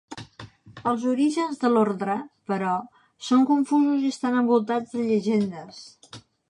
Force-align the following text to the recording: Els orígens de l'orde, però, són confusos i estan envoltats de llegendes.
Els 0.91 1.03
orígens 1.11 1.59
de 1.65 1.71
l'orde, 1.75 2.15
però, 2.53 2.73
són 3.29 3.47
confusos 3.53 4.09
i 4.09 4.13
estan 4.17 4.43
envoltats 4.43 4.97
de 4.97 5.09
llegendes. 5.13 5.89